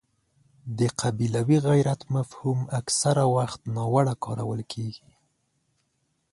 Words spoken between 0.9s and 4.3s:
قبیلوي غیرت مفهوم اکثره وخت ناوړه